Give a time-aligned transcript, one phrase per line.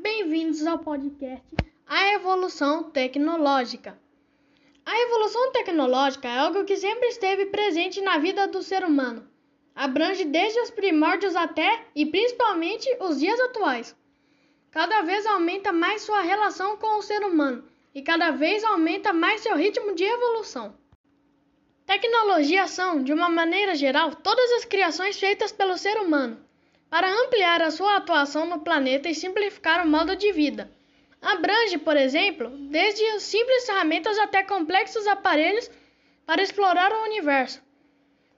[0.00, 1.44] Bem-vindos ao podcast
[1.84, 3.98] A Evolução Tecnológica.
[4.86, 9.28] A evolução tecnológica é algo que sempre esteve presente na vida do ser humano.
[9.74, 13.96] Abrange desde os primórdios até e principalmente os dias atuais.
[14.70, 19.40] Cada vez aumenta mais sua relação com o ser humano e cada vez aumenta mais
[19.40, 20.78] seu ritmo de evolução.
[21.84, 26.47] Tecnologia são, de uma maneira geral, todas as criações feitas pelo ser humano
[26.90, 30.70] para ampliar a sua atuação no planeta e simplificar o modo de vida.
[31.20, 35.70] Abrange, por exemplo, desde simples ferramentas até complexos aparelhos
[36.24, 37.62] para explorar o universo.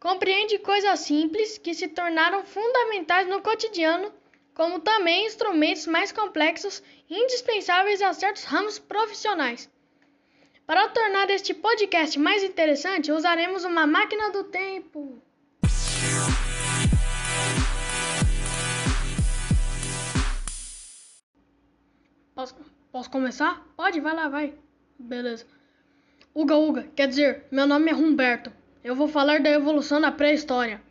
[0.00, 4.12] Compreende coisas simples que se tornaram fundamentais no cotidiano,
[4.54, 9.70] como também instrumentos mais complexos indispensáveis a certos ramos profissionais.
[10.66, 15.20] Para tornar este podcast mais interessante, usaremos uma máquina do tempo.
[23.00, 23.66] Posso, começar?
[23.78, 24.52] Pode, vai lá, vai.
[24.98, 25.46] Beleza.
[26.34, 28.52] Uga Uga, quer dizer, meu nome é Humberto.
[28.84, 30.82] Eu vou falar da evolução da pré-história.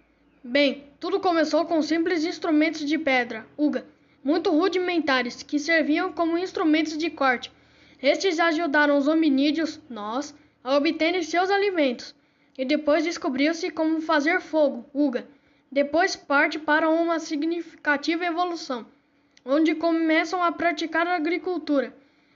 [0.43, 3.85] Bem, tudo começou com simples instrumentos de pedra, Uga,
[4.23, 7.51] muito rudimentares, que serviam como instrumentos de corte.
[8.01, 12.15] Estes ajudaram os hominídeos, nós, a obterem seus alimentos.
[12.57, 15.27] E depois descobriu-se como fazer fogo, Uga.
[15.71, 18.87] Depois parte para uma significativa evolução
[19.45, 21.93] onde começam a praticar agricultura.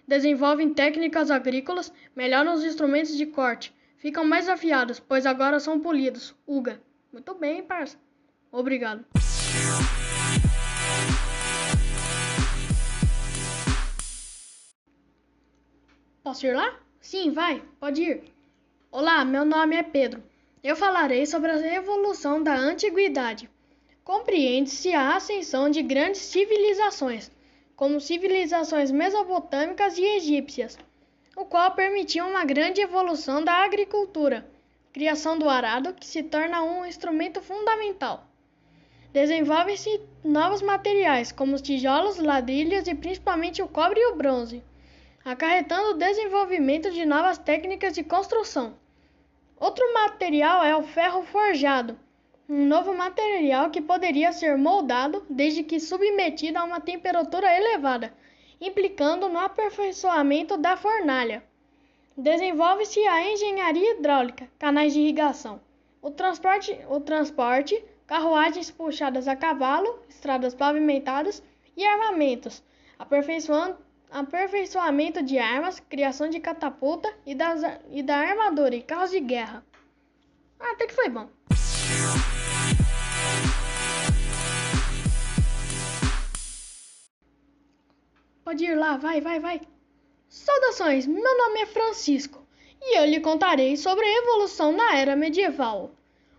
[0.08, 6.36] Desenvolvem técnicas agrícolas, melhoram os instrumentos de corte, ficam mais afiados, pois agora são polidos.
[6.46, 6.82] Uga.
[7.12, 7.98] Muito bem, parça.
[8.52, 9.06] Obrigado.
[16.24, 16.80] Posso ir lá?
[17.00, 18.24] Sim, vai, pode ir.
[18.92, 20.24] Olá, meu nome é Pedro.
[20.64, 23.50] Eu falarei sobre a evolução da antiguidade
[24.04, 27.32] compreende-se a ascensão de grandes civilizações,
[27.76, 30.78] como civilizações mesopotâmicas e egípcias,
[31.36, 34.46] o qual permitiu uma grande evolução da agricultura,
[34.92, 38.28] criação do arado, que se torna um instrumento fundamental.
[39.12, 44.64] Desenvolvem-se novos materiais, como os tijolos, ladrilhos e principalmente o cobre e o bronze,
[45.24, 48.76] acarretando o desenvolvimento de novas técnicas de construção.
[49.58, 51.98] Outro material é o ferro forjado,
[52.48, 58.14] um novo material que poderia ser moldado desde que submetido a uma temperatura elevada,
[58.60, 61.44] implicando no aperfeiçoamento da fornalha.
[62.16, 65.60] Desenvolve-se a engenharia hidráulica, canais de irrigação,
[66.02, 71.42] o transporte, o transporte, carruagens puxadas a cavalo, estradas pavimentadas
[71.76, 72.62] e armamentos,
[74.12, 79.66] aperfeiçoamento de armas, criação de catapulta e, das, e da armadura e carros de guerra.
[80.60, 81.28] Ah, até que foi bom.
[88.44, 89.62] Pode ir lá, vai, vai, vai.
[90.28, 92.46] Saudações, meu nome é Francisco
[92.82, 95.92] e eu lhe contarei sobre a evolução na era medieval.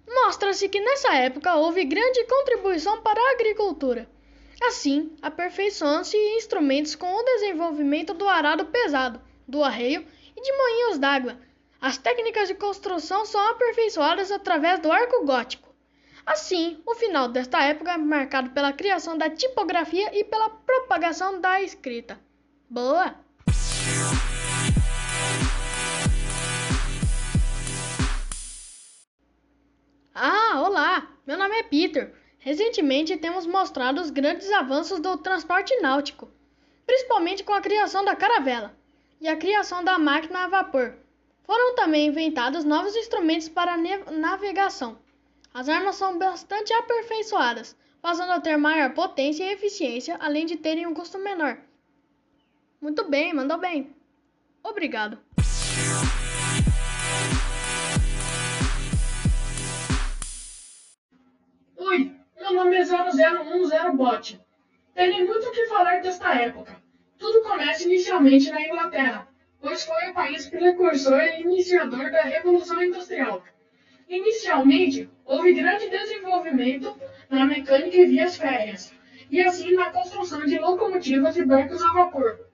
[0.07, 4.07] Mostra-se que nessa época houve grande contribuição para a agricultura.
[4.63, 10.07] Assim, aperfeiçoam-se instrumentos com o desenvolvimento do arado pesado, do arreio
[10.37, 11.39] e de moinhos d'água.
[11.81, 15.64] As técnicas de construção são aperfeiçoadas através do arco gótico.
[16.27, 21.61] Assim, o final desta época é marcado pela criação da tipografia e pela propagação da
[21.61, 22.19] escrita.
[22.69, 23.15] Boa!
[30.15, 31.09] Ah, olá!
[31.27, 32.15] Meu nome é Peter.
[32.39, 36.31] Recentemente temos mostrado os grandes avanços do transporte náutico,
[36.87, 38.75] principalmente com a criação da caravela
[39.21, 40.95] e a criação da máquina a vapor.
[41.43, 43.77] Foram também inventados novos instrumentos para
[44.11, 45.04] navegação
[45.55, 50.85] as armas são bastante aperfeiçoadas, passando a ter maior potência e eficiência, além de terem
[50.85, 51.57] um custo menor.
[52.81, 53.95] Muito bem, mandou bem.
[54.65, 55.17] Obrigado.
[61.77, 64.41] Oi, meu nome é 0010 Bot.
[64.93, 66.83] Tenho muito o que falar desta época.
[67.17, 69.29] Tudo começa inicialmente na Inglaterra,
[69.61, 73.41] pois foi o país precursor e iniciador da Revolução Industrial.
[74.09, 76.95] Inicialmente, houve grande desenvolvimento
[77.31, 78.93] na mecânica e vias férreas,
[79.31, 82.47] e assim na construção de locomotivas e barcos a vapor.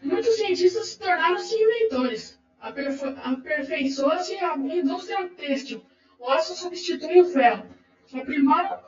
[0.00, 2.40] Muitos cientistas se tornaram-se inventores.
[2.60, 5.84] Aperfeiçoa-se a indústria têxtil.
[6.18, 7.66] O aço substitui o ferro.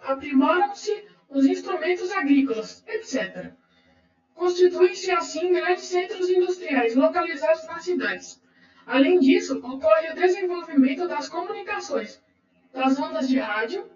[0.03, 3.53] Aprimoram-se os instrumentos agrícolas, etc.
[4.35, 8.44] Constituem-se assim grandes centros industriais localizados nas cidades.
[8.87, 12.23] Além disso, ocorre o desenvolvimento das comunicações,
[12.73, 13.91] das ondas de rádio,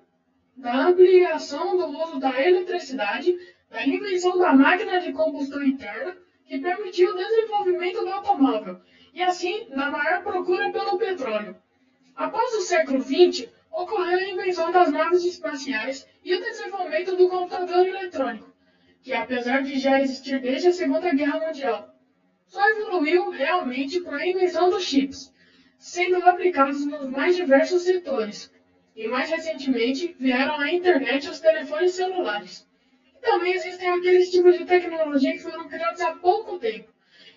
[0.56, 3.36] da ampliação do uso da eletricidade,
[3.70, 8.80] da invenção da máquina de combustão interna, que permitiu o desenvolvimento do automóvel
[9.12, 11.54] e, assim, da maior procura pelo petróleo.
[12.16, 17.86] Após o século XX, ocorreu a invenção das naves espaciais e o desenvolvimento do computador
[17.86, 18.52] eletrônico,
[19.02, 21.94] que apesar de já existir desde a Segunda Guerra Mundial,
[22.48, 25.32] só evoluiu realmente com a invenção dos chips,
[25.78, 28.50] sendo aplicados nos mais diversos setores.
[28.96, 32.66] E mais recentemente vieram a internet os telefones celulares.
[33.14, 36.88] E também existem aqueles tipos de tecnologia que foram criados há pouco tempo,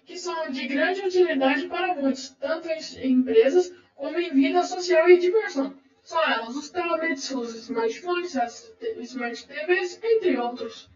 [0.06, 5.19] que são de grande utilidade para muitos, tanto em empresas como em vida social e
[5.19, 5.75] diversão.
[6.04, 10.90] São elas os tablets, os smartphones, as smart TVs, entre outros.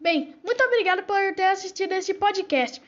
[0.00, 2.80] Bem, muito obrigado por ter assistido esse podcast.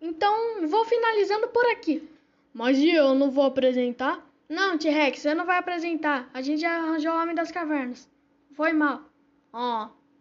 [0.00, 2.08] Então, vou finalizando por aqui.
[2.52, 4.26] Mas e eu não vou apresentar?
[4.48, 6.28] Não, T-Rex, você não vai apresentar.
[6.34, 8.08] A gente já arranjou o Homem das Cavernas.
[8.52, 9.02] Foi mal.
[9.52, 9.86] Ó.
[9.86, 10.01] Oh.